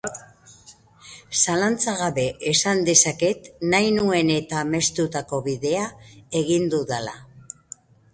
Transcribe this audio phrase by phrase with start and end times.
[1.41, 5.85] Zalantza gabe esan dezaket nahi nuen eta amestutako bidea
[6.41, 7.15] egin dudala.